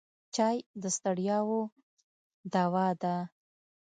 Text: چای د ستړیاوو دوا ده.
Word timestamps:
چای 0.35 0.57
د 0.81 0.83
ستړیاوو 0.95 1.61
دوا 2.53 2.87
ده. 3.01 3.15